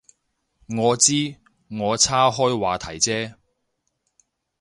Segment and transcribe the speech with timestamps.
[0.75, 1.35] 我知，
[1.69, 3.35] 我岔开话题啫